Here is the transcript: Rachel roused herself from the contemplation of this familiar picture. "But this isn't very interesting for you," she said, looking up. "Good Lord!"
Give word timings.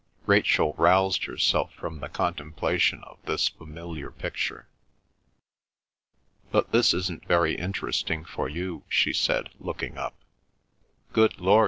Rachel 0.25 0.73
roused 0.79 1.25
herself 1.25 1.75
from 1.75 1.99
the 1.99 2.09
contemplation 2.09 3.03
of 3.03 3.19
this 3.27 3.49
familiar 3.49 4.09
picture. 4.09 4.67
"But 6.51 6.71
this 6.71 6.91
isn't 6.91 7.27
very 7.27 7.53
interesting 7.53 8.25
for 8.25 8.49
you," 8.49 8.81
she 8.89 9.13
said, 9.13 9.51
looking 9.59 9.99
up. 9.99 10.15
"Good 11.13 11.39
Lord!" 11.39 11.59